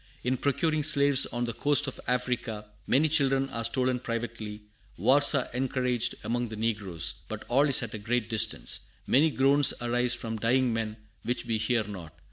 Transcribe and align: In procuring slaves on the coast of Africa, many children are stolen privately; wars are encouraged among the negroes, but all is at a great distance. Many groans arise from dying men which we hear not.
In 0.23 0.35
procuring 0.35 0.81
slaves 0.81 1.27
on 1.27 1.45
the 1.45 1.53
coast 1.53 1.85
of 1.85 1.99
Africa, 2.07 2.65
many 2.87 3.07
children 3.07 3.51
are 3.51 3.63
stolen 3.63 3.99
privately; 3.99 4.61
wars 4.97 5.35
are 5.35 5.47
encouraged 5.53 6.15
among 6.23 6.47
the 6.49 6.55
negroes, 6.55 7.21
but 7.27 7.43
all 7.47 7.69
is 7.69 7.83
at 7.83 7.93
a 7.93 7.99
great 7.99 8.27
distance. 8.27 8.79
Many 9.05 9.29
groans 9.29 9.75
arise 9.79 10.15
from 10.15 10.37
dying 10.37 10.73
men 10.73 10.97
which 11.21 11.45
we 11.45 11.59
hear 11.59 11.83
not. 11.83 12.15